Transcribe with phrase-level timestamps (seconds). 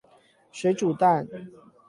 [0.51, 1.27] 水煮蛋